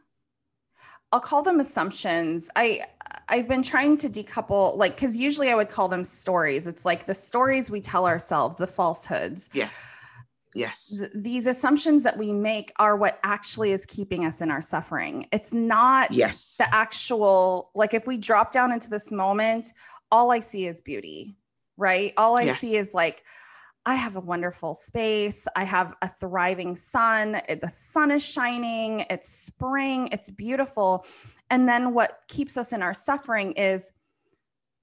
[1.11, 2.49] I'll call them assumptions.
[2.55, 2.85] I
[3.27, 6.67] I've been trying to decouple like cuz usually I would call them stories.
[6.67, 9.49] It's like the stories we tell ourselves, the falsehoods.
[9.53, 10.05] Yes.
[10.53, 10.97] Yes.
[10.97, 15.27] Th- these assumptions that we make are what actually is keeping us in our suffering.
[15.31, 16.57] It's not yes.
[16.57, 19.73] the actual like if we drop down into this moment,
[20.11, 21.35] all I see is beauty,
[21.77, 22.13] right?
[22.17, 22.59] All I yes.
[22.59, 23.23] see is like
[23.85, 25.47] I have a wonderful space.
[25.55, 27.41] I have a thriving son.
[27.61, 29.05] The sun is shining.
[29.09, 30.09] It's spring.
[30.11, 31.05] It's beautiful.
[31.49, 33.91] And then what keeps us in our suffering is,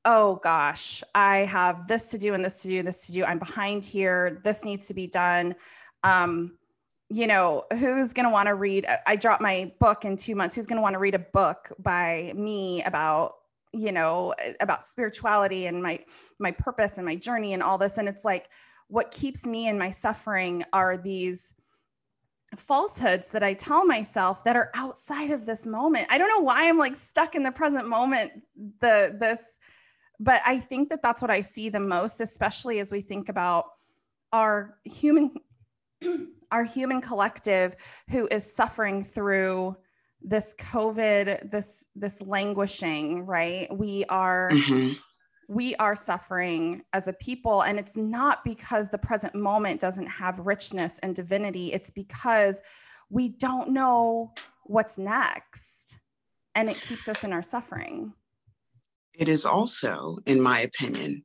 [0.04, 3.24] oh gosh, I have this to do and this to do, this to do.
[3.24, 4.40] I'm behind here.
[4.42, 5.54] This needs to be done.
[6.02, 6.58] Um,
[7.08, 8.86] you know, who's going to want to read?
[9.06, 10.56] I dropped my book in two months.
[10.56, 13.34] Who's going to want to read a book by me about
[13.72, 16.02] you know about spirituality and my
[16.38, 18.48] my purpose and my journey and all this and it's like
[18.88, 21.52] what keeps me in my suffering are these
[22.56, 26.08] falsehoods that I tell myself that are outside of this moment.
[26.10, 28.32] I don't know why I'm like stuck in the present moment
[28.80, 29.58] the this
[30.20, 33.66] but I think that that's what I see the most especially as we think about
[34.32, 35.34] our human
[36.50, 37.76] our human collective
[38.10, 39.76] who is suffering through
[40.22, 44.94] this covid this this languishing right we are mm-hmm
[45.48, 47.62] we are suffering as a people.
[47.62, 52.60] And it's not because the present moment doesn't have richness and divinity, it's because
[53.10, 54.34] we don't know
[54.64, 55.98] what's next.
[56.54, 58.12] and it keeps us in our suffering.
[59.14, 61.24] It is also, in my opinion,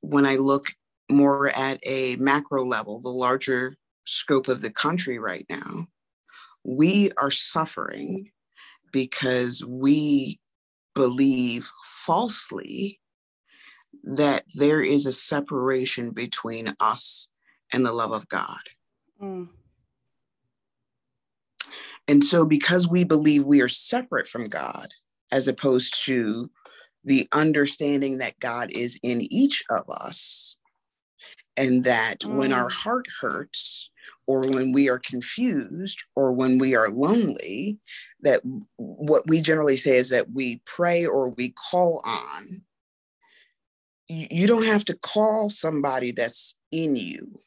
[0.00, 0.64] when I look
[1.10, 5.88] more at a macro level, the larger scope of the country right now,
[6.64, 8.30] we are suffering
[8.92, 10.40] because we
[10.94, 12.98] believe falsely
[14.02, 17.28] that there is a separation between us
[17.72, 18.60] and the love of God.
[19.20, 19.48] Mm.
[22.08, 24.88] And so, because we believe we are separate from God,
[25.30, 26.50] as opposed to
[27.04, 30.56] the understanding that God is in each of us,
[31.56, 32.34] and that mm.
[32.34, 32.72] when our mm.
[32.84, 33.90] heart hurts,
[34.26, 37.78] or when we are confused, or when we are lonely,
[38.20, 38.40] that
[38.76, 42.62] what we generally say is that we pray or we call on.
[44.30, 47.40] You don't have to call somebody that's in you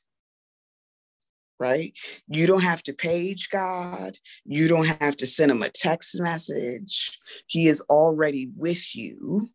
[1.60, 1.94] right?
[2.28, 4.18] You don't have to page God.
[4.44, 7.18] You don't have to send him a text message.
[7.48, 9.48] He is already with you.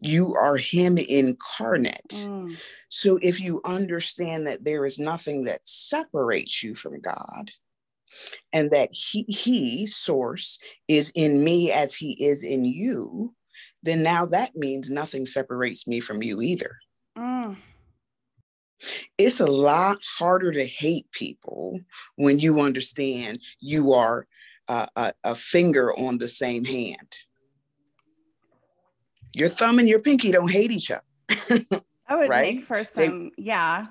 [0.00, 2.08] You are him incarnate.
[2.10, 2.56] Mm.
[2.88, 7.50] So if you understand that there is nothing that separates you from God,
[8.52, 13.34] and that he, he source is in me as he is in you,
[13.82, 16.78] then now that means nothing separates me from you either.
[17.16, 17.56] Mm
[19.18, 21.80] it's a lot harder to hate people
[22.16, 24.26] when you understand you are
[24.68, 27.16] uh, a, a, finger on the same hand.
[29.34, 31.02] Your thumb and your pinky don't hate each other.
[32.06, 32.56] I would right?
[32.56, 33.86] make for some, they, yeah.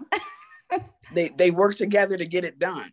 [1.14, 2.92] they they work together to get it done.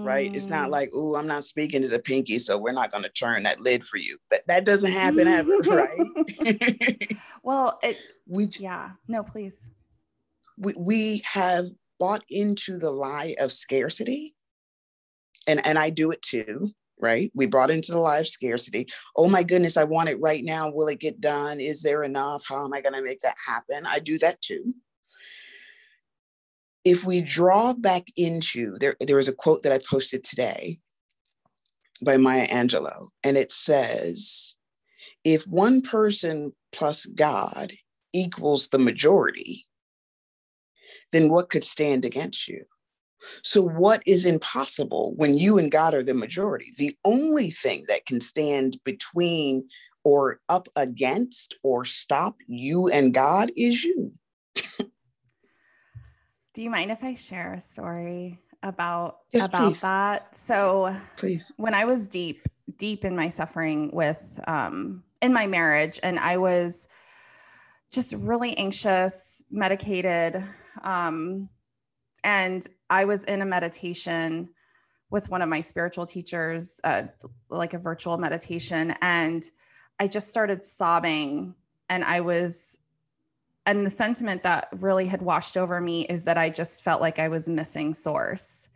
[0.00, 0.06] Mm.
[0.06, 0.34] Right.
[0.34, 0.72] It's not mm.
[0.72, 3.60] like, oh, I'm not speaking to the pinky, so we're not going to turn that
[3.60, 4.18] lid for you.
[4.30, 7.16] That that doesn't happen ever, right?
[7.42, 9.58] well, it we yeah, no, please
[10.60, 11.66] we, we have
[11.98, 14.36] bought into the lie of scarcity.
[15.48, 16.68] And, and I do it too,
[17.00, 17.32] right?
[17.34, 18.86] We brought into the lie of scarcity.
[19.16, 20.70] Oh my goodness, I want it right now.
[20.70, 21.60] Will it get done?
[21.60, 22.44] Is there enough?
[22.48, 23.84] How am I going to make that happen?
[23.86, 24.74] I do that too.
[26.84, 30.78] If we draw back into there, there was a quote that I posted today
[32.02, 34.56] by Maya Angelou, and it says,
[35.24, 37.74] if one person plus God
[38.12, 39.66] equals the majority,
[41.12, 42.64] then what could stand against you?
[43.42, 46.70] So, what is impossible when you and God are the majority?
[46.78, 49.68] The only thing that can stand between
[50.04, 54.12] or up against or stop you and God is you.
[56.60, 59.80] Do you mind if I share a story about yes, about please.
[59.80, 60.36] that?
[60.36, 61.54] So, please.
[61.56, 62.46] When I was deep,
[62.76, 66.86] deep in my suffering with um in my marriage and I was
[67.90, 70.44] just really anxious, medicated,
[70.82, 71.48] um,
[72.24, 74.50] and I was in a meditation
[75.08, 77.04] with one of my spiritual teachers, uh,
[77.48, 79.42] like a virtual meditation, and
[79.98, 81.54] I just started sobbing.
[81.88, 82.76] And I was,
[83.70, 87.20] and the sentiment that really had washed over me is that I just felt like
[87.20, 88.68] I was missing source.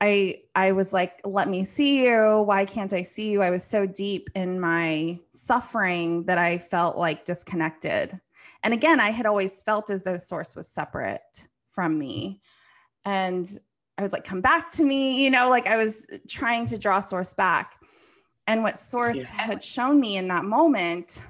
[0.00, 2.42] I I was like, let me see you.
[2.42, 3.42] Why can't I see you?
[3.42, 8.20] I was so deep in my suffering that I felt like disconnected.
[8.62, 12.40] And again, I had always felt as though source was separate from me.
[13.04, 13.46] And
[13.98, 17.00] I was like, come back to me, you know, like I was trying to draw
[17.00, 17.80] source back.
[18.46, 19.28] And what source yes.
[19.40, 21.20] had shown me in that moment,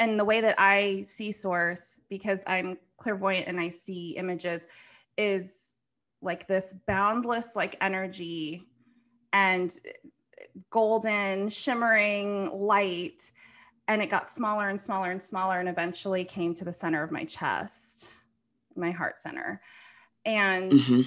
[0.00, 4.66] and the way that I see source, because I'm clairvoyant and I see images,
[5.18, 5.74] is
[6.22, 8.66] like this boundless like energy
[9.34, 9.70] and
[10.70, 13.30] golden shimmering light.
[13.88, 17.12] And it got smaller and smaller and smaller and eventually came to the center of
[17.12, 18.08] my chest
[18.76, 19.60] my heart center.
[20.24, 21.00] And mm-hmm.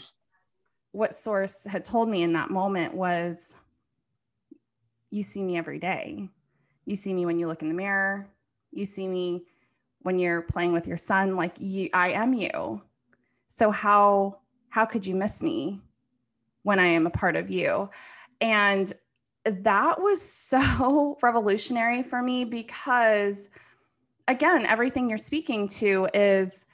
[0.91, 3.55] what source had told me in that moment was
[5.09, 6.29] you see me every day.
[6.85, 8.27] You see me when you look in the mirror
[8.73, 9.45] you see me
[10.01, 12.81] when you're playing with your son like you i am you.
[13.49, 15.79] So how how could you miss me
[16.63, 17.89] when i am a part of you?
[18.41, 18.91] And
[19.45, 23.49] that was so revolutionary for me because
[24.27, 26.65] again everything you're speaking to is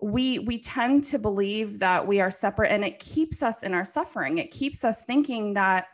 [0.00, 3.84] we we tend to believe that we are separate and it keeps us in our
[3.84, 4.38] suffering.
[4.38, 5.86] It keeps us thinking that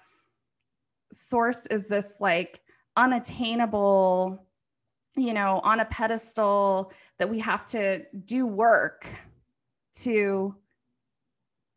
[1.12, 2.60] source is this like
[2.96, 4.44] unattainable
[5.16, 9.06] you know on a pedestal that we have to do work
[9.94, 10.54] to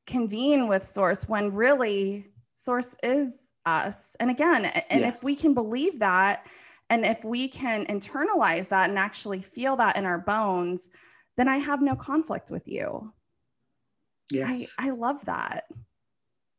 [0.07, 2.25] convene with source when really
[2.55, 4.15] source is us.
[4.19, 5.19] And again, and yes.
[5.19, 6.47] if we can believe that,
[6.89, 10.89] and if we can internalize that and actually feel that in our bones,
[11.35, 13.13] then I have no conflict with you.
[14.31, 14.75] Yes.
[14.79, 15.65] I, I love that.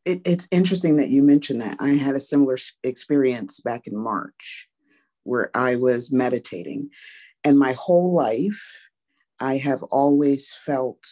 [0.05, 1.79] It, it's interesting that you mentioned that.
[1.81, 4.69] I had a similar experience back in March.
[5.25, 6.91] Where I was meditating.
[7.45, 8.89] And my whole life,
[9.41, 11.05] I have always felt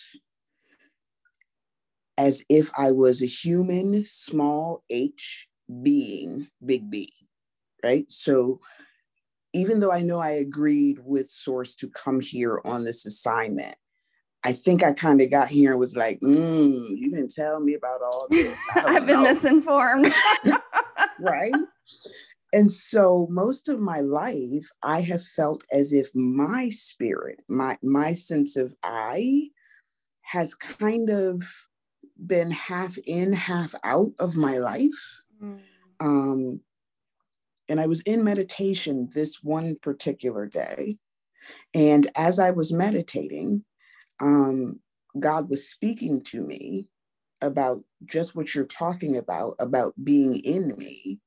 [2.18, 5.48] as if I was a human, small h
[5.82, 7.12] being, big B,
[7.84, 8.10] right?
[8.10, 8.60] So
[9.52, 13.76] even though I know I agreed with Source to come here on this assignment,
[14.44, 17.74] I think I kind of got here and was like, mm, you didn't tell me
[17.74, 18.60] about all this.
[18.76, 20.12] I've been misinformed.
[21.20, 21.54] right?
[22.56, 28.14] And so most of my life, I have felt as if my spirit, my my
[28.14, 29.50] sense of I
[30.22, 31.42] has kind of
[32.26, 35.22] been half in, half out of my life.
[35.38, 35.58] Mm.
[36.00, 36.60] Um,
[37.68, 40.96] and I was in meditation this one particular day.
[41.74, 43.66] And as I was meditating,
[44.18, 44.80] um,
[45.20, 46.86] God was speaking to me
[47.42, 51.20] about just what you're talking about, about being in me.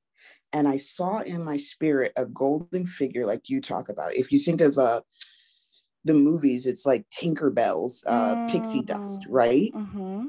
[0.54, 4.16] And I saw in my spirit a golden figure, like you talk about.
[4.16, 5.02] If you think of uh,
[6.06, 8.48] the movies, it's like Tinkerbell's uh, mm-hmm.
[8.48, 9.34] pixie dust, mm-hmm.
[9.34, 9.72] right?
[9.76, 10.26] Mm-hmm.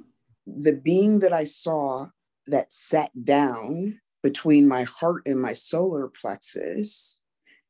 [0.47, 2.09] The being that I saw
[2.47, 7.23] that sat down between my heart and my solar plexus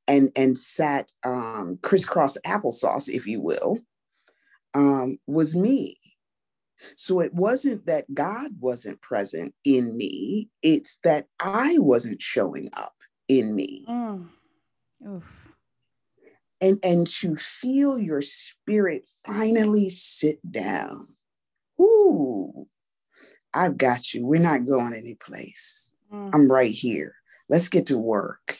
[0.09, 3.78] and, and sat um, crisscross applesauce, if you will,
[4.74, 5.99] um, was me.
[6.97, 12.95] So it wasn't that God wasn't present in me, it's that I wasn't showing up
[13.28, 13.85] in me.
[13.89, 14.28] Mm.
[16.62, 21.16] And, and to feel your spirit finally sit down.
[21.81, 22.66] Ooh,
[23.55, 24.26] I've got you.
[24.26, 25.95] We're not going anyplace.
[26.12, 26.31] Mm.
[26.35, 27.14] I'm right here.
[27.49, 28.59] Let's get to work.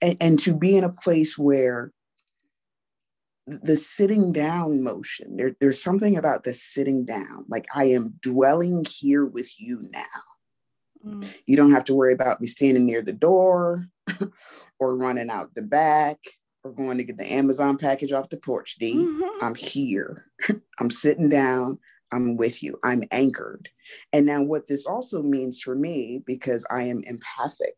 [0.00, 1.92] And, and to be in a place where
[3.46, 8.84] the sitting down motion there, there's something about the sitting down like i am dwelling
[8.88, 10.04] here with you now.
[11.06, 11.36] Mm.
[11.46, 13.86] you don't have to worry about me standing near the door
[14.80, 16.16] or running out the back
[16.62, 18.94] or going to get the amazon package off the porch d.
[18.94, 19.44] Mm-hmm.
[19.44, 20.24] i'm here.
[20.80, 21.78] I'm sitting down.
[22.12, 22.78] I'm with you.
[22.84, 23.68] I'm anchored.
[24.12, 27.76] And now what this also means for me because i am empathic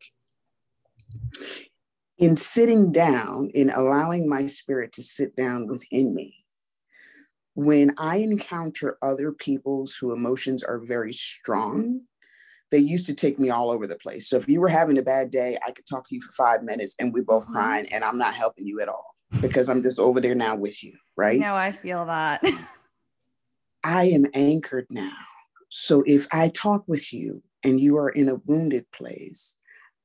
[2.19, 6.35] in sitting down, in allowing my spirit to sit down within me,
[7.55, 12.03] when I encounter other people's who emotions are very strong,
[12.71, 14.29] they used to take me all over the place.
[14.29, 16.63] So if you were having a bad day, I could talk to you for five
[16.63, 17.55] minutes and we're both mm-hmm.
[17.55, 20.83] crying and I'm not helping you at all because I'm just over there now with
[20.83, 21.39] you, right?
[21.39, 22.45] No, I feel that.
[23.85, 25.17] I am anchored now.
[25.69, 29.57] So if I talk with you and you are in a wounded place,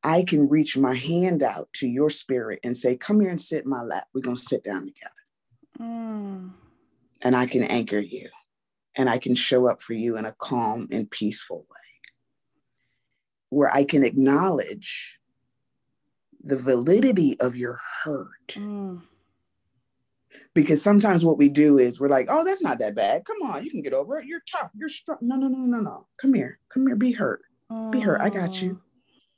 [0.04, 3.64] I can reach my hand out to your spirit and say, Come here and sit
[3.64, 4.08] in my lap.
[4.14, 5.14] We're going to sit down together.
[5.80, 6.52] Mm.
[7.24, 8.30] And I can anchor you
[8.98, 11.78] and I can show up for you in a calm and peaceful way
[13.50, 15.20] where I can acknowledge
[16.40, 18.48] the validity of your hurt.
[18.50, 19.04] Mm.
[20.54, 23.26] Because sometimes what we do is we're like, oh, that's not that bad.
[23.26, 24.26] Come on, you can get over it.
[24.26, 24.72] You're tough.
[24.74, 25.18] You're strong.
[25.22, 26.08] No, no, no, no, no.
[26.18, 26.60] Come here.
[26.70, 26.96] Come here.
[26.96, 27.42] Be hurt.
[27.92, 28.22] Be hurt.
[28.22, 28.82] I got you.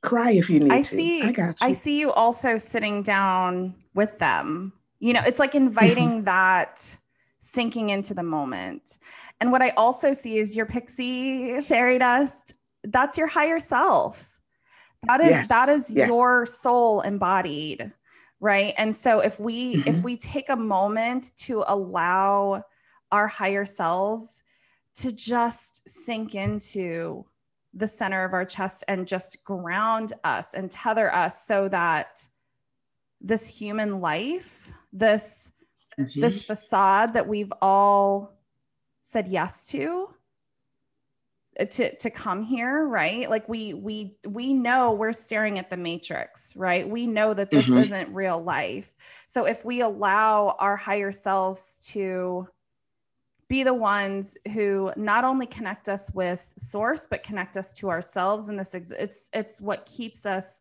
[0.04, 0.96] Cry if you need I to.
[0.96, 1.68] See, I got you.
[1.68, 4.74] I see you also sitting down with them.
[5.00, 6.96] You know, it's like inviting that
[7.40, 9.00] sinking into the moment.
[9.40, 12.54] And what I also see is your pixie fairy dust.
[12.84, 14.30] That's your higher self.
[15.08, 15.48] That is yes.
[15.50, 16.08] that is yes.
[16.08, 17.92] your soul embodied,
[18.40, 18.74] right?
[18.78, 19.90] And so if we mm-hmm.
[19.90, 22.64] if we take a moment to allow
[23.12, 24.44] our higher selves
[24.96, 27.26] to just sink into
[27.74, 32.28] the center of our chest and just ground us and tether us so that
[33.20, 35.52] this human life, this
[36.00, 36.22] mm-hmm.
[36.22, 38.34] this facade that we've all
[39.02, 40.10] said yes to
[41.60, 45.78] uh, to to come here right like we we we know we're staring at the
[45.78, 47.84] matrix right we know that this mm-hmm.
[47.84, 48.92] isn't real life
[49.28, 52.48] so if we allow our higher selves to
[53.54, 58.50] be the ones who not only connect us with source but connect us to ourselves
[58.50, 60.60] and this it's it's what keeps us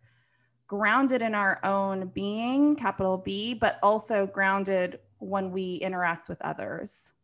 [0.66, 7.14] grounded in our own being capital b but also grounded when we interact with others.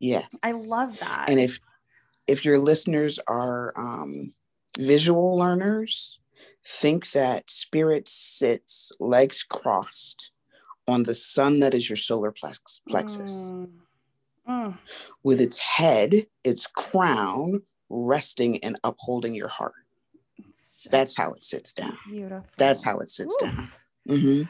[0.00, 0.26] Yes.
[0.42, 1.26] I love that.
[1.28, 1.60] And if
[2.26, 4.34] if your listeners are um,
[4.76, 6.18] visual learners
[6.64, 10.32] think that spirit sits legs crossed
[10.88, 12.82] on the sun that is your solar plexus.
[12.90, 13.83] Mm
[14.48, 14.76] mm.
[15.22, 19.74] with its head, its crown resting and upholding your heart.
[20.90, 21.96] That's how it sits down.
[22.08, 22.46] Beautiful.
[22.58, 23.46] That's how it sits Ooh.
[23.46, 23.68] down.
[24.08, 24.42] Mm-hmm.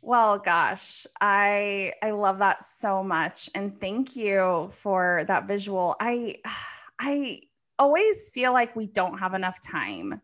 [0.00, 5.96] Well, gosh, I I love that so much, and thank you for that visual.
[6.00, 6.36] I
[6.98, 7.42] I
[7.78, 10.20] always feel like we don't have enough time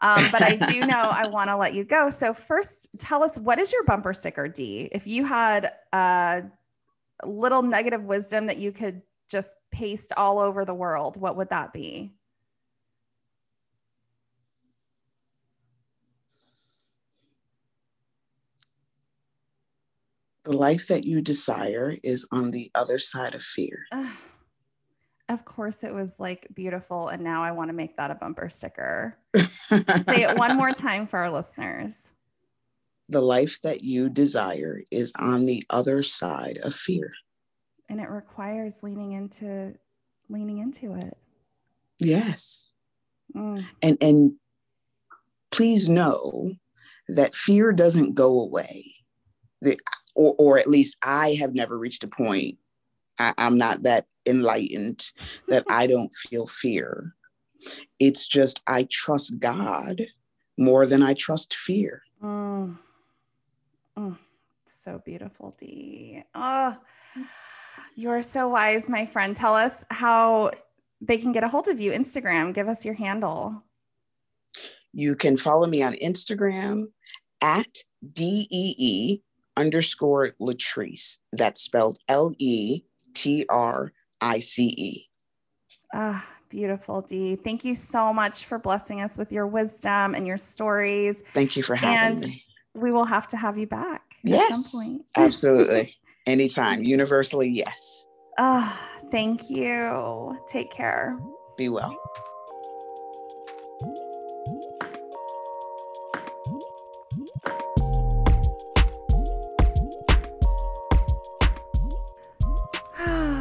[0.00, 2.10] Um, but I do know I want to let you go.
[2.10, 4.88] So first, tell us what is your bumper sticker, Dee?
[4.92, 6.44] If you had a
[7.26, 11.72] little negative wisdom that you could just paste all over the world, what would that
[11.72, 12.12] be?
[20.44, 23.84] The life that you desire is on the other side of fear.
[25.28, 27.08] of course, it was like beautiful.
[27.08, 29.18] And now I want to make that a bumper sticker.
[29.36, 32.12] Say it one more time for our listeners.
[33.08, 37.12] The life that you desire is on the other side of fear.
[37.88, 39.74] And it requires leaning into
[40.28, 41.16] leaning into it.
[41.98, 42.72] Yes.
[43.34, 43.64] Mm.
[43.82, 44.32] And and
[45.50, 46.52] please know
[47.08, 48.94] that fear doesn't go away.
[49.60, 49.78] The,
[50.14, 52.58] or, or at least I have never reached a point.
[53.18, 55.10] I, I'm not that enlightened
[55.48, 57.14] that I don't feel fear.
[57.98, 60.06] It's just I trust God
[60.58, 62.02] more than I trust fear.
[62.22, 62.78] Mm.
[63.98, 64.18] Mm.
[64.66, 66.22] So beautiful, Dee.
[66.34, 66.76] Oh,
[67.96, 69.36] you're so wise, my friend.
[69.36, 70.52] Tell us how
[71.00, 71.90] they can get a hold of you.
[71.92, 73.62] Instagram, give us your handle.
[74.92, 76.84] You can follow me on Instagram
[77.42, 77.78] at
[78.12, 79.22] DEE
[79.56, 81.18] underscore Letrice.
[81.32, 82.82] That's spelled L E
[83.14, 85.04] T R I C E.
[85.92, 87.36] Ah, beautiful, Dee.
[87.36, 91.22] Thank you so much for blessing us with your wisdom and your stories.
[91.34, 92.44] Thank you for having and me.
[92.78, 95.06] We will have to have you back yes, at some point.
[95.16, 95.96] absolutely.
[96.26, 96.84] Anytime.
[96.84, 98.06] Universally, yes.
[98.38, 100.38] Ah, thank you.
[100.46, 101.18] Take care.
[101.56, 101.96] Be well.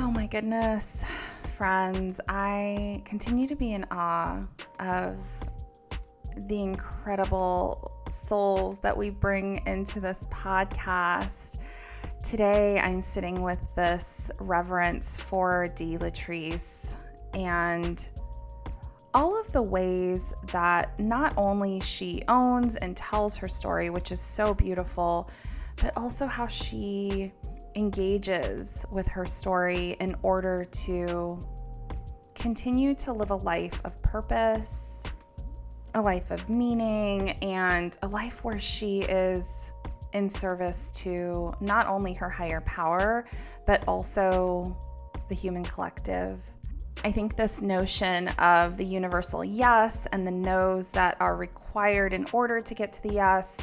[0.09, 1.03] Oh my goodness,
[1.57, 4.47] friends, I continue to be in awe
[4.79, 5.17] of
[6.47, 11.57] the incredible souls that we bring into this podcast.
[12.23, 16.95] Today, I'm sitting with this reverence for Dee Letrice
[17.33, 18.05] and
[19.13, 24.19] all of the ways that not only she owns and tells her story, which is
[24.19, 25.29] so beautiful,
[25.81, 27.31] but also how she
[27.75, 31.39] engages with her story in order to
[32.35, 34.96] continue to live a life of purpose,
[35.93, 39.71] a life of meaning, and a life where she is
[40.13, 43.25] in service to not only her higher power,
[43.65, 44.75] but also
[45.29, 46.39] the human collective.
[47.03, 52.25] I think this notion of the universal yes and the no's that are required in
[52.31, 53.57] order to get to the yes,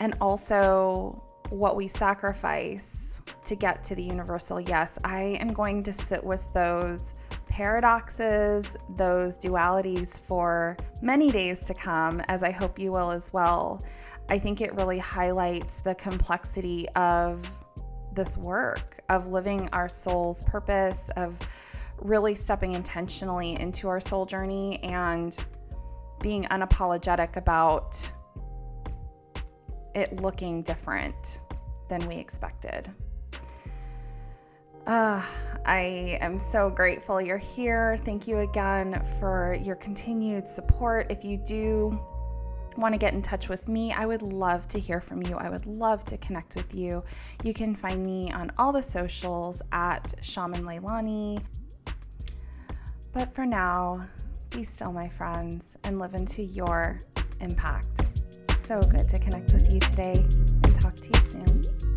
[0.00, 4.98] and also what we sacrifice to get to the universal yes.
[5.04, 7.14] I am going to sit with those
[7.48, 13.82] paradoxes, those dualities for many days to come, as I hope you will as well.
[14.28, 17.50] I think it really highlights the complexity of
[18.12, 21.38] this work, of living our soul's purpose, of
[22.00, 25.36] really stepping intentionally into our soul journey and
[26.20, 28.10] being unapologetic about
[29.94, 31.40] it looking different
[31.88, 32.90] than we expected.
[34.88, 35.22] Uh,
[35.66, 37.98] I am so grateful you're here.
[38.06, 41.08] Thank you again for your continued support.
[41.10, 42.00] If you do
[42.78, 45.36] want to get in touch with me, I would love to hear from you.
[45.36, 47.04] I would love to connect with you.
[47.44, 51.42] You can find me on all the socials at Shaman Leilani.
[53.12, 54.08] But for now,
[54.48, 56.98] be still, my friends, and live into your
[57.42, 58.06] impact.
[58.62, 60.24] So good to connect with you today
[60.64, 61.87] and talk to you soon.